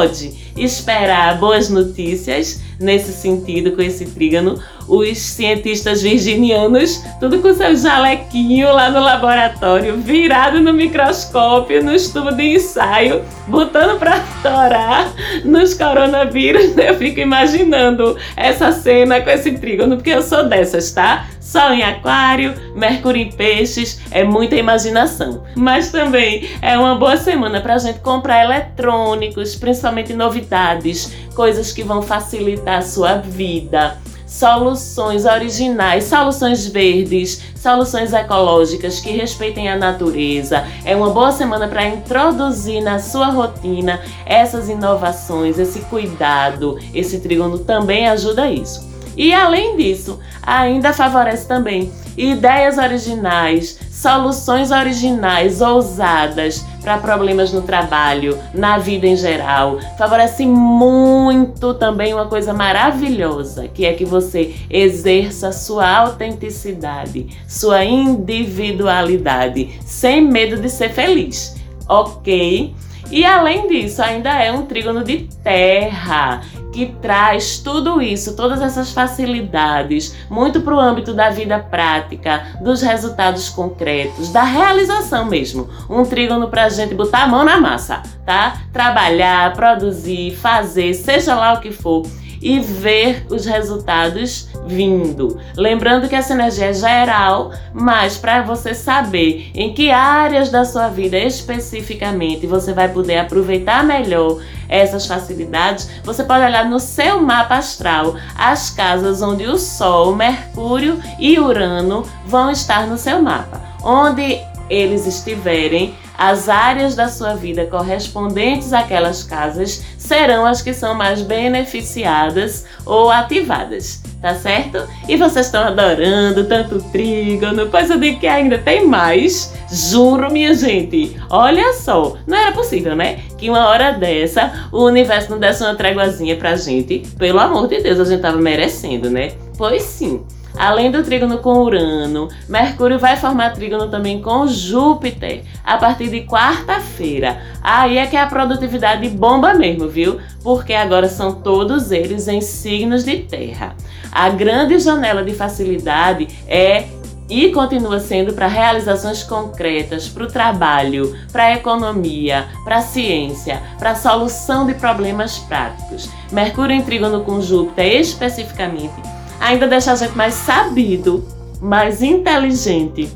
esperar 0.57 1.39
boas 1.39 1.69
notícias 1.69 2.61
nesse 2.79 3.13
sentido 3.13 3.73
com 3.73 3.83
esse 3.83 4.05
trígono. 4.07 4.59
Os 4.89 5.19
cientistas 5.19 6.03
virginianos, 6.03 7.03
tudo 7.19 7.41
com 7.41 7.55
seu 7.55 7.75
jalequinho 7.75 8.73
lá 8.73 8.91
no 8.91 9.01
laboratório, 9.01 9.97
virado 9.97 10.61
no 10.61 10.73
microscópio, 10.73 11.83
no 11.83 11.95
estudo 11.95 12.35
de 12.35 12.55
ensaio, 12.55 13.23
botando 13.47 13.99
para 13.99 14.21
torar 14.43 15.13
nos 15.45 15.75
coronavírus. 15.75 16.77
Eu 16.85 16.97
fico 16.97 17.21
imaginando 17.21 18.17
essa 18.37 18.73
cena 18.73 19.21
com 19.21 19.31
esse 19.31 19.53
trígono, 19.53 19.97
porque 19.97 20.11
eu 20.11 20.23
sou 20.23 20.49
dessas, 20.49 20.93
tá? 20.93 21.27
Sol 21.41 21.73
em 21.73 21.83
Aquário, 21.83 22.55
Mercúrio 22.75 23.23
em 23.23 23.31
Peixes, 23.31 24.01
é 24.11 24.25
muita 24.25 24.57
imaginação. 24.57 25.45
Mas 25.55 25.91
também 25.91 26.49
é 26.61 26.77
uma 26.77 26.95
boa 26.95 27.17
semana 27.17 27.61
para 27.61 27.75
a 27.75 27.79
gente 27.79 28.01
comprar 28.01 28.45
eletrônicos, 28.45 29.55
principalmente 29.55 30.13
novidades, 30.13 31.13
coisas 31.35 31.73
que 31.73 31.83
vão 31.83 32.03
facilitar 32.03 32.79
a 32.79 32.83
sua 32.83 33.17
vida 33.17 33.97
soluções 34.35 35.25
originais, 35.25 36.05
soluções 36.05 36.67
verdes, 36.67 37.41
soluções 37.55 38.13
ecológicas 38.13 38.99
que 38.99 39.13
respeitem 39.13 39.69
a 39.69 39.77
natureza. 39.77 40.67
É 40.85 40.97
uma 40.97 41.11
boa 41.11 41.31
semana 41.31 41.69
para 41.69 41.87
introduzir 41.87 42.83
na 42.83 42.99
sua 42.99 43.27
rotina 43.27 44.01
essas 44.27 44.69
inovações, 44.69 45.57
esse 45.57 45.79
cuidado. 45.83 46.77
Esse 46.93 47.21
trígono 47.21 47.61
também 47.61 48.09
ajuda 48.09 48.51
isso. 48.51 48.85
E 49.17 49.33
além 49.33 49.77
disso, 49.77 50.19
ainda 50.43 50.93
favorece 50.93 51.47
também 51.47 51.93
ideias 52.17 52.77
originais, 52.77 53.79
soluções 53.95 54.73
originais, 54.73 55.61
ousadas 55.61 56.67
para 56.83 56.99
problemas 56.99 57.53
no 57.53 57.63
trabalho, 57.63 58.37
na 58.53 58.77
vida 58.77 59.07
em 59.07 59.17
geral. 59.17 59.79
Favorece 59.97 60.45
muito 60.45 61.73
também 61.75 62.13
uma 62.13 62.27
coisa 62.27 62.53
maravilhosa, 62.53 63.69
que 63.69 63.87
é 63.87 63.95
que 63.95 64.05
você 64.05 64.53
exerça 64.69 65.53
sua 65.53 65.89
autenticidade, 65.89 67.29
sua 67.47 67.85
individualidade, 67.85 69.79
sem 69.87 70.21
medo 70.21 70.61
de 70.61 70.69
ser 70.69 70.91
feliz, 70.91 71.55
ok? 71.89 72.75
E 73.11 73.25
além 73.25 73.69
disso, 73.69 74.03
ainda 74.03 74.31
é 74.31 74.51
um 74.51 74.67
trígono 74.67 75.05
de 75.05 75.29
terra 75.43 76.43
que 76.73 76.87
traz 77.01 77.59
tudo 77.59 78.03
isso, 78.03 78.35
todas 78.35 78.61
essas 78.61 78.91
facilidades, 78.91 80.17
muito 80.29 80.61
para 80.61 80.75
o 80.75 80.81
âmbito 80.81 81.15
da 81.15 81.31
vida 81.31 81.61
prática, 81.61 82.59
dos 82.61 82.83
resultados 82.83 83.49
concretos, 83.49 84.33
da 84.33 84.43
realização 84.43 85.25
mesmo. 85.27 85.69
Um 85.89 86.05
trígono 86.05 86.49
para 86.49 86.65
a 86.65 86.69
gente 86.69 86.93
botar 86.93 87.23
a 87.23 87.29
mão 87.29 87.45
na 87.45 87.61
massa, 87.61 88.03
tá? 88.27 88.61
Trabalhar, 88.73 89.53
produzir, 89.53 90.35
fazer, 90.35 90.95
seja 90.95 91.37
lá 91.37 91.53
o 91.53 91.61
que 91.61 91.71
for 91.71 92.03
e 92.45 92.61
ver 92.61 93.27
os 93.31 93.47
resultados 93.47 94.49
vindo. 94.67 95.41
Lembrando 95.57 96.09
que 96.09 96.15
essa 96.15 96.35
energia 96.35 96.67
é 96.67 96.75
geral, 96.75 97.53
mas 97.73 98.19
para 98.19 98.43
você 98.43 98.75
saber 98.75 99.51
em 99.55 99.73
que 99.73 99.91
áreas 99.91 100.51
da 100.51 100.67
sua 100.67 100.89
vida 100.89 101.17
especificamente 101.17 102.47
você 102.47 102.75
vai 102.75 102.89
poder 102.89 103.17
aproveitar 103.17 103.83
melhor 103.83 104.43
essas 104.69 105.07
facilidades, 105.07 105.89
você 106.05 106.23
pode 106.23 106.45
olhar 106.45 106.69
no 106.69 106.79
seu 106.79 107.21
mapa 107.21 107.57
astral 107.57 108.15
as 108.37 108.69
casas 108.69 109.23
onde 109.23 109.47
o 109.47 109.57
Sol, 109.57 110.15
Mercúrio 110.15 111.01
e 111.19 111.39
Urano 111.39 112.07
vão 112.27 112.51
estar 112.51 112.87
no 112.87 112.99
seu 112.99 113.23
mapa. 113.23 113.63
Onde 113.83 114.39
eles 114.69 115.07
estiverem, 115.07 115.95
as 116.17 116.49
áreas 116.49 116.95
da 116.95 117.09
sua 117.09 117.35
vida 117.35 117.67
correspondentes 117.67 118.73
àquelas 118.73 119.23
casas 119.23 119.83
serão 119.99 120.47
as 120.47 120.63
que 120.63 120.73
são 120.73 120.95
mais 120.95 121.23
beneficiadas 121.23 122.65
ou 122.85 123.11
ativadas, 123.11 124.03
tá 124.21 124.35
certo? 124.35 124.87
E 125.09 125.17
vocês 125.17 125.47
estão 125.47 125.65
adorando 125.65 126.45
tanto 126.45 126.81
trígono, 126.91 127.69
pois 127.69 127.91
eu 127.91 127.99
digo 127.99 128.21
que 128.21 128.27
ainda 128.27 128.59
tem 128.59 128.87
mais. 128.87 129.53
Juro, 129.71 130.31
minha 130.31 130.55
gente, 130.55 131.17
olha 131.31 131.73
só, 131.73 132.17
não 132.27 132.37
era 132.37 132.53
possível, 132.53 132.95
né? 132.95 133.21
Que 133.37 133.51
uma 133.51 133.69
hora 133.69 133.93
dessa 133.93 134.69
o 134.71 134.85
universo 134.85 135.31
não 135.31 135.39
desse 135.39 135.63
uma 135.63 135.75
tréguazinha 135.75 136.37
pra 136.37 136.55
gente. 136.55 137.03
Pelo 137.19 137.41
amor 137.41 137.67
de 137.67 137.81
Deus, 137.81 137.99
a 137.99 138.05
gente 138.05 138.21
tava 138.21 138.37
merecendo, 138.37 139.11
né? 139.11 139.33
Pois 139.57 139.83
sim. 139.83 140.25
Além 140.57 140.91
do 140.91 141.03
trígono 141.03 141.39
com 141.39 141.59
Urano, 141.59 142.29
Mercúrio 142.49 142.99
vai 142.99 143.17
formar 143.17 143.55
trígono 143.55 143.89
também 143.89 144.23
com 144.23 144.47
Júpiter 144.47 145.43
a 145.65 145.77
partir 145.77 146.09
de 146.09 146.23
quarta-feira. 146.23 147.41
Aí 147.61 147.99
é 147.99 148.07
que 148.07 148.17
a 148.17 148.27
produtividade 148.27 149.09
bomba 149.09 149.55
mesmo, 149.55 149.89
viu? 149.89 150.21
Porque 150.43 150.73
agora 150.73 151.09
são 151.09 151.33
todos 151.33 151.91
eles 151.91 152.29
em 152.29 152.41
signos 152.41 153.05
de 153.05 153.19
terra. 153.19 153.75
A 154.13 154.29
grande 154.31 154.79
janela 154.79 155.25
de 155.25 155.35
facilidade 155.35 156.29
é 156.47 156.85
e 157.29 157.51
continua 157.51 157.99
sendo 157.99 158.35
para 158.35 158.47
realizações 158.47 159.23
concretas, 159.23 160.09
para 160.09 160.25
o 160.25 160.31
trabalho, 160.31 161.17
para 161.33 161.45
a 161.45 161.55
economia, 161.55 162.47
para 162.63 162.77
a 162.77 162.83
ciência, 162.83 163.63
para 163.79 163.93
a 163.93 163.97
solução 163.97 164.67
de 164.67 164.75
problemas 164.75 165.39
práticos. 165.39 166.09
Mercúrio 166.31 166.77
em 166.77 166.83
trígono 166.83 167.25
com 167.25 167.41
Júpiter 167.41 168.01
especificamente 168.01 169.14
ainda 169.45 169.69
deixa 169.69 169.93
a 169.93 169.97
gente 169.97 170.17
mais 170.17 170.33
sabido, 170.33 171.23
mais 171.61 172.03
inteligente, 172.03 173.11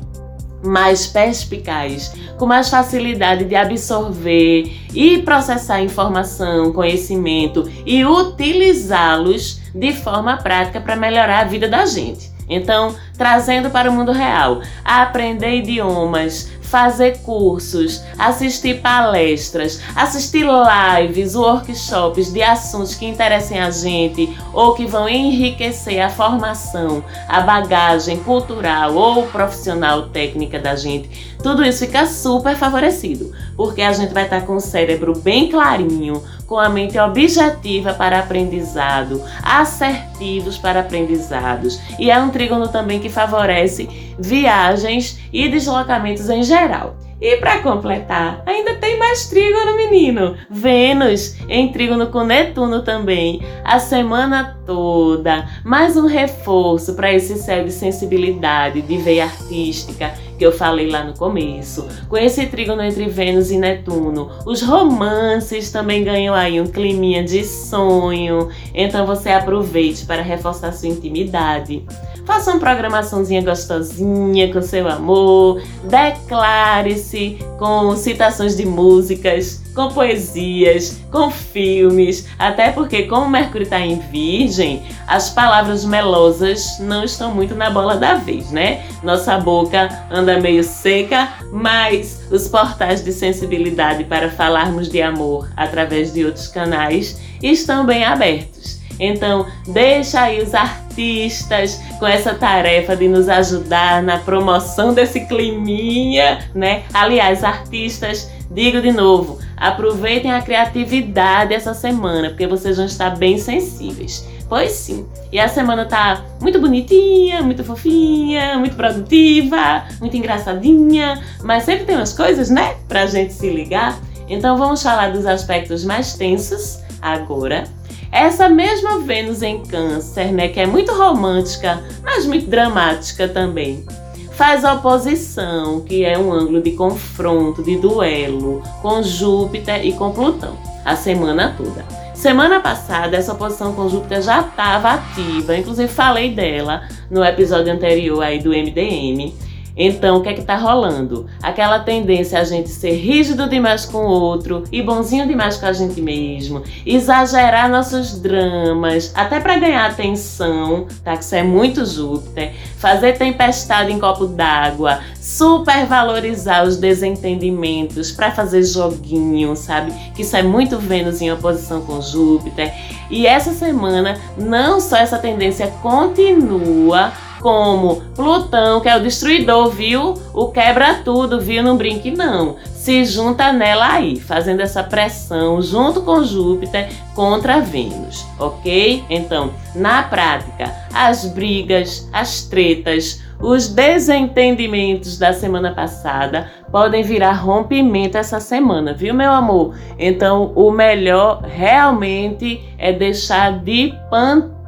mais 0.63 1.07
perspicaz, 1.07 2.13
com 2.37 2.45
mais 2.45 2.69
facilidade 2.69 3.45
de 3.45 3.55
absorver 3.55 4.71
e 4.93 5.17
processar 5.23 5.81
informação, 5.81 6.71
conhecimento 6.71 7.67
e 7.83 8.05
utilizá-los 8.05 9.59
de 9.73 9.91
forma 9.93 10.37
prática 10.37 10.79
para 10.79 10.95
melhorar 10.95 11.39
a 11.39 11.45
vida 11.45 11.67
da 11.67 11.85
gente. 11.87 12.29
Então, 12.47 12.95
trazendo 13.17 13.71
para 13.71 13.89
o 13.89 13.93
mundo 13.93 14.11
real, 14.11 14.61
aprender 14.83 15.57
idiomas, 15.57 16.51
fazer 16.69 17.17
cursos, 17.19 18.01
assistir 18.17 18.81
palestras, 18.81 19.81
assistir 19.95 20.45
lives, 20.45 21.35
workshops 21.35 22.31
de 22.31 22.43
assuntos 22.43 22.93
que 22.93 23.07
interessem 23.07 23.59
a 23.59 23.71
gente 23.71 24.37
ou 24.53 24.75
que 24.75 24.85
vão 24.85 25.09
enriquecer 25.09 25.99
a 25.99 26.09
formação, 26.09 27.03
a 27.27 27.41
bagagem 27.41 28.19
cultural 28.19 28.93
ou 28.95 29.23
profissional 29.27 30.09
técnica 30.09 30.59
da 30.59 30.75
gente. 30.75 31.35
Tudo 31.41 31.65
isso 31.65 31.85
fica 31.85 32.05
super 32.05 32.55
favorecido, 32.55 33.33
porque 33.55 33.81
a 33.81 33.91
gente 33.91 34.13
vai 34.13 34.25
estar 34.25 34.41
com 34.41 34.55
o 34.55 34.61
cérebro 34.61 35.17
bem 35.17 35.49
clarinho, 35.49 36.21
com 36.49 36.57
a 36.57 36.67
mente 36.67 36.97
objetiva 36.97 37.93
para 37.93 38.17
aprendizado, 38.17 39.23
assertivos 39.43 40.57
para 40.57 40.79
aprendizados. 40.79 41.79
E 41.99 42.09
é 42.09 42.19
um 42.19 42.31
trígono 42.31 42.67
também 42.67 42.99
que 42.99 43.07
favorece 43.07 43.87
viagens 44.17 45.19
e 45.31 45.47
deslocamentos 45.47 46.27
em 46.27 46.41
geral. 46.41 46.97
E 47.21 47.35
para 47.35 47.59
completar, 47.59 48.41
ainda 48.45 48.75
tem 48.75 48.97
mais 48.97 49.27
trígono, 49.27 49.75
menino. 49.75 50.37
Vênus 50.49 51.35
em 51.49 51.71
trígono 51.71 52.07
com 52.07 52.23
Netuno 52.23 52.81
também, 52.81 53.41
a 53.63 53.77
semana 53.77 54.57
toda. 54.65 55.47
Mais 55.63 55.97
um 55.97 56.07
reforço 56.07 56.95
para 56.95 57.13
esse 57.13 57.35
céu 57.35 57.65
de 57.65 57.73
sensibilidade, 57.73 58.81
de 58.81 58.97
veia 58.97 59.25
artística 59.25 60.13
que 60.39 60.45
eu 60.45 60.53
falei 60.53 60.89
lá 60.89 61.03
no 61.03 61.13
começo. 61.13 61.85
Com 62.07 62.17
esse 62.17 62.45
trígono 62.47 62.81
entre 62.81 63.05
Vênus 63.09 63.51
e 63.51 63.57
Netuno, 63.57 64.31
os 64.45 64.61
romances 64.61 65.69
também 65.69 66.01
ganham 66.01 66.33
aí 66.33 66.61
um 66.61 66.65
climinha 66.65 67.21
de 67.23 67.43
sonho. 67.43 68.47
Então 68.73 69.05
você 69.05 69.29
aproveite 69.29 70.05
para 70.05 70.21
reforçar 70.21 70.71
sua 70.71 70.87
intimidade. 70.87 71.83
Faça 72.25 72.51
uma 72.51 72.59
programaçãozinha 72.59 73.41
gostosinha 73.41 74.53
com 74.53 74.61
seu 74.61 74.87
amor, 74.87 75.61
declare-se 75.83 77.39
com 77.57 77.95
citações 77.95 78.55
de 78.55 78.65
músicas, 78.65 79.63
com 79.73 79.89
poesias, 79.89 80.99
com 81.11 81.31
filmes, 81.31 82.27
até 82.37 82.71
porque 82.71 83.03
como 83.03 83.29
Mercúrio 83.29 83.63
está 83.63 83.79
em 83.79 83.97
Virgem, 83.97 84.83
as 85.07 85.29
palavras 85.29 85.83
melosas 85.85 86.77
não 86.79 87.03
estão 87.03 87.33
muito 87.33 87.55
na 87.55 87.69
bola 87.69 87.95
da 87.95 88.15
vez, 88.15 88.51
né? 88.51 88.85
Nossa 89.01 89.37
boca 89.39 89.89
anda 90.11 90.28
meio 90.37 90.63
seca, 90.63 91.29
mas 91.51 92.21
os 92.29 92.47
portais 92.47 93.03
de 93.03 93.13
sensibilidade 93.13 94.03
para 94.03 94.29
falarmos 94.29 94.89
de 94.89 95.01
amor 95.01 95.49
através 95.55 96.13
de 96.13 96.25
outros 96.25 96.47
canais 96.47 97.19
estão 97.41 97.85
bem 97.85 98.03
abertos. 98.03 98.79
Então, 98.99 99.47
deixa 99.65 100.21
aí 100.21 100.41
os 100.41 100.53
artistas 100.53 101.79
com 101.99 102.05
essa 102.05 102.33
tarefa 102.33 102.95
de 102.95 103.07
nos 103.07 103.29
ajudar 103.29 104.03
na 104.03 104.17
promoção 104.17 104.93
desse 104.93 105.21
climinha, 105.21 106.49
né? 106.53 106.83
Aliás, 106.93 107.43
artistas, 107.43 108.29
digo 108.51 108.81
de 108.81 108.91
novo, 108.91 109.39
aproveitem 109.55 110.33
a 110.33 110.41
criatividade 110.41 111.53
essa 111.53 111.73
semana, 111.73 112.29
porque 112.29 112.45
vocês 112.45 112.75
vão 112.75 112.85
estar 112.85 113.15
bem 113.15 113.37
sensíveis. 113.37 114.27
Pois 114.49 114.71
sim. 114.71 115.05
E 115.31 115.39
a 115.39 115.47
semana 115.47 115.85
tá 115.85 116.25
muito 116.41 116.59
bonitinha, 116.59 117.41
muito 117.43 117.63
fofinha, 117.63 118.57
muito 118.57 118.75
produtiva, 118.75 119.85
muito 119.99 120.17
engraçadinha, 120.17 121.21
mas 121.43 121.63
sempre 121.63 121.85
tem 121.85 121.95
umas 121.95 122.11
coisas, 122.11 122.49
né, 122.49 122.75
pra 122.87 123.05
gente 123.05 123.31
se 123.31 123.47
ligar. 123.49 123.97
Então 124.27 124.57
vamos 124.57 124.81
falar 124.81 125.11
dos 125.11 125.25
aspectos 125.25 125.85
mais 125.85 126.13
tensos 126.13 126.79
agora 127.01 127.63
essa 128.11 128.49
mesma 128.49 128.99
Vênus 128.99 129.41
em 129.41 129.61
Câncer, 129.63 130.31
né, 130.31 130.47
que 130.47 130.59
é 130.59 130.65
muito 130.65 130.91
romântica, 130.93 131.83
mas 132.03 132.25
muito 132.25 132.49
dramática 132.49 133.27
também, 133.27 133.85
faz 134.31 134.63
oposição, 134.63 135.81
que 135.81 136.03
é 136.03 136.17
um 136.17 136.31
ângulo 136.31 136.61
de 136.61 136.71
confronto, 136.71 137.61
de 137.61 137.77
duelo, 137.77 138.63
com 138.81 139.03
Júpiter 139.03 139.85
e 139.85 139.93
com 139.93 140.11
Plutão, 140.11 140.57
a 140.83 140.95
semana 140.95 141.53
toda. 141.55 141.98
Semana 142.19 142.59
passada, 142.59 143.15
essa 143.15 143.31
oposição 143.31 143.73
com 143.73 143.87
Júpiter 143.87 144.21
já 144.21 144.41
estava 144.41 144.89
ativa, 144.89 145.55
inclusive 145.55 145.87
falei 145.87 146.33
dela 146.35 146.85
no 147.09 147.23
episódio 147.23 147.71
anterior 147.71 148.21
aí 148.21 148.39
do 148.39 148.49
MDM. 148.49 149.33
Então, 149.81 150.17
o 150.17 150.21
que 150.21 150.27
é 150.27 150.33
que 150.33 150.41
tá 150.41 150.57
rolando? 150.57 151.25
Aquela 151.41 151.79
tendência 151.79 152.37
a 152.37 152.43
gente 152.43 152.67
ser 152.67 152.95
rígido 152.95 153.47
demais 153.47 153.85
com 153.85 153.99
o 153.99 154.09
outro 154.09 154.65
e 154.73 154.81
bonzinho 154.81 155.25
demais 155.25 155.55
com 155.55 155.65
a 155.65 155.71
gente 155.71 156.01
mesmo, 156.01 156.61
exagerar 156.85 157.69
nossos 157.69 158.19
dramas, 158.19 159.13
até 159.15 159.39
para 159.39 159.57
ganhar 159.57 159.85
atenção, 159.85 160.85
tá? 161.01 161.15
Que 161.15 161.23
isso 161.23 161.33
é 161.33 161.43
muito 161.43 161.85
Júpiter, 161.85 162.51
fazer 162.77 163.17
tempestade 163.17 163.93
em 163.93 163.97
copo 163.97 164.27
d'água, 164.27 164.99
supervalorizar 165.17 166.65
os 166.65 166.75
desentendimentos 166.75 168.11
para 168.11 168.31
fazer 168.31 168.63
joguinho, 168.63 169.55
sabe? 169.55 169.93
Que 170.13 170.23
isso 170.23 170.35
é 170.35 170.43
muito 170.43 170.77
Vênus 170.77 171.21
em 171.21 171.31
oposição 171.31 171.79
com 171.81 172.01
Júpiter. 172.01 172.73
E 173.09 173.25
essa 173.25 173.53
semana, 173.53 174.19
não 174.37 174.81
só 174.81 174.97
essa 174.97 175.17
tendência 175.17 175.67
continua, 175.81 177.13
como 177.41 178.01
Plutão, 178.15 178.81
que 178.81 178.89
é 178.89 178.97
o 178.97 179.03
destruidor, 179.03 179.69
viu? 179.69 180.13
O 180.33 180.47
quebra 180.47 180.95
tudo, 181.03 181.39
viu? 181.39 181.63
Não 181.63 181.77
brinque, 181.77 182.11
não. 182.11 182.57
Se 182.73 183.03
junta 183.05 183.51
nela 183.51 183.93
aí, 183.93 184.19
fazendo 184.19 184.61
essa 184.61 184.83
pressão 184.83 185.61
junto 185.61 186.01
com 186.01 186.23
Júpiter 186.23 186.89
contra 187.13 187.59
Vênus, 187.59 188.25
ok? 188.39 189.03
Então, 189.09 189.51
na 189.75 190.03
prática, 190.03 190.73
as 190.93 191.25
brigas, 191.25 192.09
as 192.13 192.43
tretas, 192.43 193.21
os 193.41 193.69
desentendimentos 193.69 195.17
da 195.17 195.33
semana 195.33 195.73
passada 195.73 196.51
podem 196.71 197.03
virar 197.03 197.33
rompimento 197.33 198.17
essa 198.17 198.39
semana, 198.39 198.93
viu, 198.93 199.13
meu 199.13 199.31
amor? 199.31 199.75
Então, 199.97 200.51
o 200.55 200.71
melhor 200.71 201.41
realmente 201.43 202.61
é 202.77 202.91
deixar 202.91 203.59
de 203.59 203.93
pantar 204.09 204.58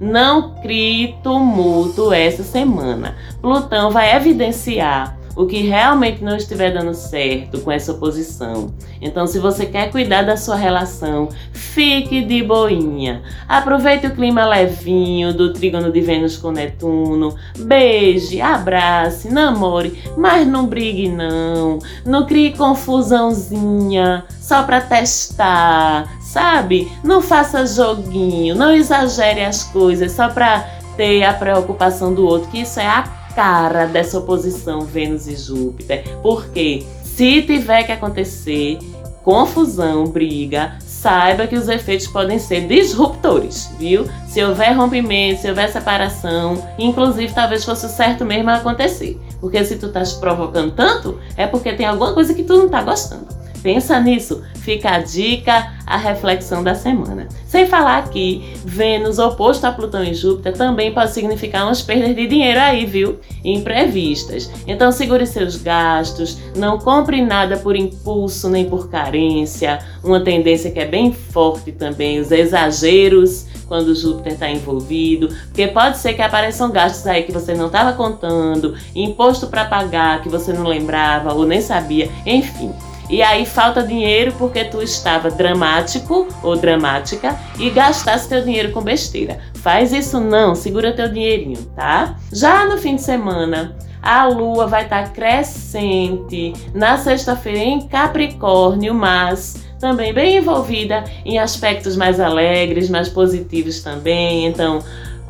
não 0.00 0.54
crie 0.62 1.16
tumulto 1.22 2.12
essa 2.12 2.42
semana. 2.42 3.16
Plutão 3.40 3.90
vai 3.90 4.14
evidenciar 4.14 5.16
o 5.36 5.46
que 5.46 5.62
realmente 5.62 6.22
não 6.22 6.36
estiver 6.36 6.72
dando 6.72 6.94
certo 6.94 7.60
com 7.60 7.70
essa 7.70 7.92
oposição. 7.92 8.72
Então, 9.00 9.26
se 9.26 9.38
você 9.38 9.66
quer 9.66 9.90
cuidar 9.90 10.22
da 10.22 10.36
sua 10.36 10.56
relação, 10.56 11.28
fique 11.52 12.22
de 12.22 12.42
boinha. 12.42 13.22
Aproveite 13.48 14.06
o 14.06 14.14
clima 14.14 14.46
levinho 14.46 15.34
do 15.34 15.52
trígono 15.52 15.90
de 15.90 16.00
Vênus 16.00 16.36
com 16.36 16.50
Netuno. 16.50 17.34
Beije, 17.58 18.40
abrace, 18.40 19.30
namore, 19.30 20.02
mas 20.16 20.46
não 20.46 20.66
brigue 20.66 21.08
não. 21.08 21.78
Não 22.04 22.26
crie 22.26 22.56
confusãozinha 22.56 24.24
só 24.40 24.62
para 24.62 24.80
testar, 24.80 26.08
sabe? 26.20 26.90
Não 27.02 27.20
faça 27.20 27.66
joguinho, 27.66 28.54
não 28.54 28.72
exagere 28.72 29.44
as 29.44 29.64
coisas 29.64 30.12
só 30.12 30.28
para 30.28 30.60
ter 30.96 31.24
a 31.24 31.32
preocupação 31.32 32.14
do 32.14 32.24
outro, 32.24 32.50
que 32.50 32.60
isso 32.60 32.78
é 32.78 32.86
a 32.86 33.23
cara 33.34 33.86
dessa 33.86 34.18
oposição 34.18 34.82
Vênus 34.82 35.26
e 35.26 35.36
Júpiter. 35.36 36.04
Porque 36.22 36.84
se 37.02 37.42
tiver 37.42 37.84
que 37.84 37.92
acontecer 37.92 38.78
confusão, 39.22 40.04
briga, 40.04 40.76
saiba 40.80 41.46
que 41.46 41.56
os 41.56 41.68
efeitos 41.68 42.06
podem 42.06 42.38
ser 42.38 42.66
disruptores, 42.66 43.70
viu? 43.78 44.06
Se 44.26 44.42
houver 44.44 44.76
rompimento, 44.76 45.40
se 45.40 45.48
houver 45.48 45.70
separação, 45.70 46.62
inclusive 46.78 47.32
talvez 47.32 47.64
fosse 47.64 47.88
certo 47.88 48.24
mesmo 48.24 48.50
acontecer. 48.50 49.18
Porque 49.40 49.64
se 49.64 49.76
tu 49.76 49.88
tá 49.90 50.02
provocando 50.20 50.72
tanto, 50.72 51.18
é 51.36 51.46
porque 51.46 51.72
tem 51.72 51.86
alguma 51.86 52.12
coisa 52.12 52.34
que 52.34 52.42
tu 52.42 52.56
não 52.56 52.68
tá 52.68 52.82
gostando. 52.82 53.26
Pensa 53.64 53.98
nisso, 53.98 54.42
fica 54.56 54.90
a 54.90 54.98
dica, 54.98 55.72
a 55.86 55.96
reflexão 55.96 56.62
da 56.62 56.74
semana. 56.74 57.26
Sem 57.46 57.66
falar 57.66 58.10
que 58.10 58.54
Vênus 58.62 59.18
oposto 59.18 59.64
a 59.64 59.72
Plutão 59.72 60.04
e 60.04 60.12
Júpiter 60.12 60.52
também 60.52 60.92
pode 60.92 61.12
significar 61.12 61.64
umas 61.64 61.80
perdas 61.80 62.14
de 62.14 62.26
dinheiro 62.26 62.60
aí, 62.60 62.84
viu? 62.84 63.18
Imprevistas. 63.42 64.50
Então 64.66 64.92
segure 64.92 65.26
seus 65.26 65.56
gastos, 65.56 66.38
não 66.54 66.76
compre 66.76 67.22
nada 67.22 67.56
por 67.56 67.74
impulso 67.74 68.50
nem 68.50 68.66
por 68.68 68.90
carência. 68.90 69.78
Uma 70.04 70.20
tendência 70.20 70.70
que 70.70 70.80
é 70.80 70.84
bem 70.84 71.10
forte 71.10 71.72
também, 71.72 72.20
os 72.20 72.30
exageros 72.30 73.46
quando 73.66 73.94
Júpiter 73.94 74.34
está 74.34 74.50
envolvido, 74.50 75.30
porque 75.46 75.68
pode 75.68 75.96
ser 75.96 76.12
que 76.12 76.20
apareçam 76.20 76.70
gastos 76.70 77.06
aí 77.06 77.22
que 77.22 77.32
você 77.32 77.54
não 77.54 77.68
estava 77.68 77.94
contando, 77.94 78.74
imposto 78.94 79.46
para 79.46 79.64
pagar 79.64 80.20
que 80.22 80.28
você 80.28 80.52
não 80.52 80.64
lembrava 80.64 81.32
ou 81.32 81.46
nem 81.46 81.62
sabia, 81.62 82.10
enfim. 82.26 82.74
E 83.08 83.22
aí 83.22 83.44
falta 83.44 83.82
dinheiro 83.82 84.32
porque 84.38 84.64
tu 84.64 84.82
estava 84.82 85.30
dramático 85.30 86.28
ou 86.42 86.56
dramática 86.56 87.38
e 87.58 87.70
gastasse 87.70 88.28
teu 88.28 88.42
dinheiro 88.42 88.72
com 88.72 88.82
besteira. 88.82 89.38
faz 89.54 89.92
isso 89.92 90.20
não, 90.20 90.54
segura 90.54 90.92
teu 90.92 91.08
dinheirinho, 91.08 91.62
tá? 91.74 92.16
Já 92.32 92.66
no 92.66 92.76
fim 92.76 92.96
de 92.96 93.02
semana, 93.02 93.74
a 94.02 94.26
lua 94.26 94.66
vai 94.66 94.84
estar 94.84 95.04
tá 95.04 95.10
crescente 95.10 96.52
na 96.74 96.98
sexta-feira 96.98 97.58
em 97.58 97.88
Capricórnio, 97.88 98.92
mas 98.94 99.64
também 99.80 100.12
bem 100.12 100.36
envolvida 100.36 101.04
em 101.24 101.38
aspectos 101.38 101.96
mais 101.96 102.20
alegres, 102.20 102.90
mais 102.90 103.08
positivos 103.08 103.80
também. 103.80 104.46
Então, 104.46 104.80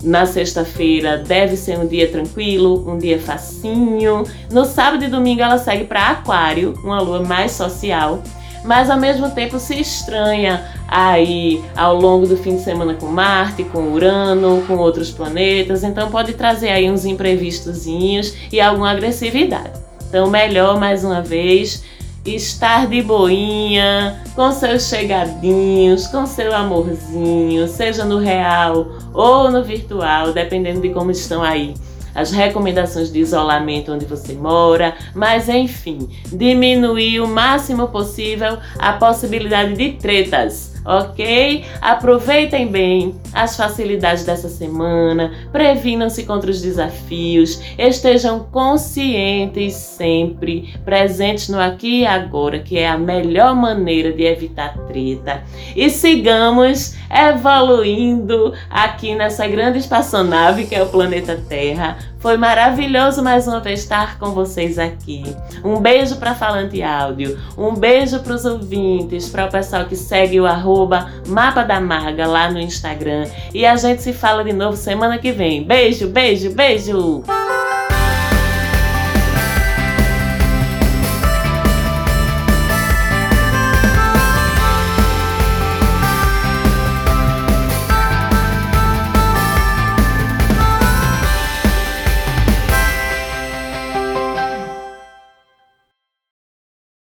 na 0.04 0.26
sexta-feira 0.26 1.18
deve 1.18 1.56
ser 1.56 1.78
um 1.78 1.86
dia 1.86 2.08
tranquilo, 2.08 2.84
um 2.88 2.98
dia 2.98 3.18
facinho. 3.18 4.24
No 4.52 4.64
sábado 4.64 5.04
e 5.04 5.08
domingo 5.08 5.40
ela 5.40 5.58
segue 5.58 5.84
para 5.84 6.10
Aquário, 6.10 6.74
uma 6.84 7.00
lua 7.00 7.22
mais 7.22 7.52
social 7.52 8.22
mas 8.64 8.88
ao 8.88 8.98
mesmo 8.98 9.30
tempo 9.30 9.58
se 9.58 9.78
estranha 9.78 10.64
aí 10.88 11.62
ao 11.76 11.94
longo 11.94 12.26
do 12.26 12.36
fim 12.36 12.56
de 12.56 12.62
semana 12.62 12.94
com 12.94 13.06
Marte, 13.06 13.62
com 13.62 13.92
Urano, 13.92 14.64
com 14.66 14.76
outros 14.76 15.10
planetas, 15.10 15.84
então 15.84 16.10
pode 16.10 16.32
trazer 16.32 16.70
aí 16.70 16.90
uns 16.90 17.04
imprevistozinhos 17.04 18.34
e 18.50 18.60
alguma 18.60 18.90
agressividade. 18.90 19.78
Então 20.08 20.30
melhor 20.30 20.80
mais 20.80 21.04
uma 21.04 21.20
vez 21.20 21.84
estar 22.24 22.86
de 22.86 23.02
boinha, 23.02 24.22
com 24.34 24.50
seus 24.52 24.88
chegadinhos, 24.88 26.06
com 26.06 26.26
seu 26.26 26.54
amorzinho, 26.54 27.68
seja 27.68 28.04
no 28.04 28.18
real 28.18 28.88
ou 29.12 29.50
no 29.50 29.62
virtual, 29.62 30.32
dependendo 30.32 30.80
de 30.80 30.90
como 30.90 31.10
estão 31.10 31.42
aí 31.42 31.74
as 32.14 32.30
recomendações 32.30 33.12
de 33.12 33.18
isolamento 33.18 33.92
onde 33.92 34.04
você 34.04 34.34
mora, 34.34 34.94
mas 35.14 35.48
enfim, 35.48 36.08
diminuir 36.32 37.20
o 37.20 37.26
máximo 37.26 37.88
possível 37.88 38.58
a 38.78 38.92
possibilidade 38.92 39.74
de 39.74 39.92
tretas 39.94 40.73
ok? 40.84 41.64
Aproveitem 41.80 42.68
bem 42.68 43.14
as 43.32 43.56
facilidades 43.56 44.24
dessa 44.24 44.48
semana, 44.48 45.32
previnam-se 45.50 46.24
contra 46.24 46.50
os 46.50 46.60
desafios, 46.60 47.60
estejam 47.78 48.40
conscientes 48.52 49.74
sempre, 49.74 50.74
presentes 50.84 51.48
no 51.48 51.58
aqui 51.58 52.00
e 52.00 52.06
agora, 52.06 52.58
que 52.58 52.78
é 52.78 52.88
a 52.88 52.98
melhor 52.98 53.54
maneira 53.54 54.12
de 54.12 54.24
evitar 54.24 54.76
treta. 54.86 55.42
E 55.74 55.88
sigamos 55.90 56.96
evoluindo 57.10 58.52
aqui 58.70 59.14
nessa 59.14 59.46
grande 59.46 59.78
espaçonave 59.78 60.66
que 60.66 60.74
é 60.74 60.82
o 60.82 60.86
planeta 60.86 61.40
Terra. 61.48 61.96
Foi 62.18 62.36
maravilhoso 62.38 63.22
mais 63.22 63.46
uma 63.46 63.60
vez 63.60 63.80
estar 63.80 64.18
com 64.18 64.30
vocês 64.30 64.78
aqui. 64.78 65.24
Um 65.62 65.78
beijo 65.78 66.16
para 66.16 66.34
Falante 66.34 66.82
Áudio, 66.82 67.38
um 67.56 67.74
beijo 67.74 68.20
para 68.20 68.34
os 68.34 68.44
ouvintes, 68.46 69.28
para 69.28 69.44
o 69.44 69.50
pessoal 69.50 69.84
que 69.84 69.94
segue 69.94 70.40
o 70.40 70.46
arroba 70.46 71.10
Mapa 71.28 71.62
da 71.62 71.80
Maga 71.80 72.26
lá 72.26 72.50
no 72.50 72.58
Instagram. 72.58 73.26
E 73.52 73.66
a 73.66 73.76
gente 73.76 74.02
se 74.02 74.12
fala 74.12 74.42
de 74.42 74.52
novo 74.52 74.76
semana 74.76 75.18
que 75.18 75.32
vem. 75.32 75.62
Beijo, 75.62 76.08
beijo, 76.08 76.50
beijo! 76.54 77.22